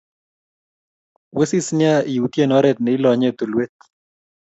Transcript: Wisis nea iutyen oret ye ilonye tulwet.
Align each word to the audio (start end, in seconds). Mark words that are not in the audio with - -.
Wisis 1.37 1.67
nea 1.77 1.95
iutyen 2.13 2.55
oret 2.57 2.77
ye 2.85 2.91
ilonye 2.95 3.29
tulwet. 3.37 3.75